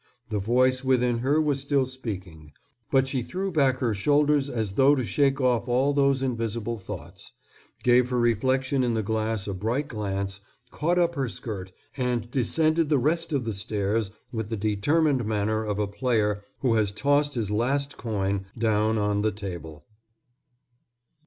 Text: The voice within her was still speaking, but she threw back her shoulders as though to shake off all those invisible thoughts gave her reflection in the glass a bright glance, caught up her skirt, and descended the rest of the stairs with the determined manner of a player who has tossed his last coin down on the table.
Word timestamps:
The 0.29 0.39
voice 0.39 0.83
within 0.83 1.19
her 1.19 1.39
was 1.39 1.59
still 1.61 1.85
speaking, 1.85 2.53
but 2.89 3.07
she 3.07 3.21
threw 3.21 3.51
back 3.51 3.77
her 3.77 3.93
shoulders 3.93 4.49
as 4.49 4.71
though 4.71 4.95
to 4.95 5.05
shake 5.05 5.39
off 5.39 5.67
all 5.67 5.93
those 5.93 6.23
invisible 6.23 6.79
thoughts 6.79 7.33
gave 7.83 8.09
her 8.09 8.19
reflection 8.19 8.83
in 8.83 8.95
the 8.95 9.03
glass 9.03 9.45
a 9.45 9.53
bright 9.53 9.87
glance, 9.87 10.41
caught 10.71 10.97
up 10.97 11.13
her 11.13 11.29
skirt, 11.29 11.71
and 11.97 12.31
descended 12.31 12.89
the 12.89 12.97
rest 12.97 13.31
of 13.31 13.45
the 13.45 13.53
stairs 13.53 14.09
with 14.31 14.49
the 14.49 14.57
determined 14.57 15.23
manner 15.23 15.63
of 15.63 15.77
a 15.77 15.85
player 15.85 16.43
who 16.61 16.73
has 16.73 16.91
tossed 16.91 17.35
his 17.35 17.51
last 17.51 17.95
coin 17.95 18.47
down 18.57 18.97
on 18.97 19.21
the 19.21 19.31
table. 19.31 19.83